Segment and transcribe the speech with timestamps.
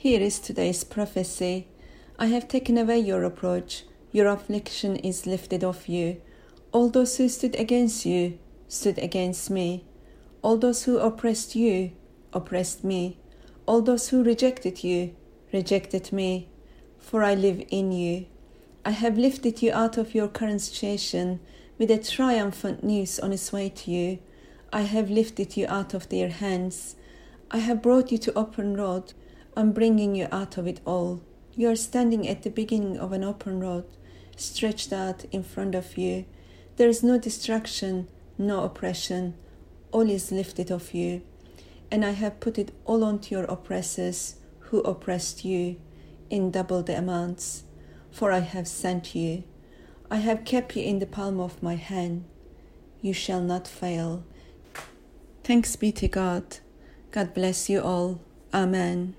[0.00, 1.68] Here is today's prophecy.
[2.18, 6.22] I have taken away your reproach, your affliction is lifted off you.
[6.72, 9.84] All those who stood against you stood against me.
[10.40, 11.92] All those who oppressed you
[12.32, 13.18] oppressed me.
[13.66, 15.14] All those who rejected you
[15.52, 16.48] rejected me.
[16.98, 18.24] For I live in you.
[18.86, 21.40] I have lifted you out of your current situation
[21.76, 24.18] with a triumphant news on its way to you.
[24.72, 26.96] I have lifted you out of their hands.
[27.50, 29.12] I have brought you to open road.
[29.56, 31.22] I'm bringing you out of it all.
[31.56, 33.84] You are standing at the beginning of an open road,
[34.36, 36.24] stretched out in front of you.
[36.76, 39.34] There is no distraction, no oppression.
[39.92, 41.22] All is lifted off you.
[41.90, 45.76] And I have put it all onto your oppressors who oppressed you
[46.30, 47.64] in double the amounts.
[48.12, 49.42] For I have sent you.
[50.10, 52.24] I have kept you in the palm of my hand.
[53.02, 54.24] You shall not fail.
[55.42, 56.58] Thanks be to God.
[57.10, 58.20] God bless you all.
[58.54, 59.14] Amen.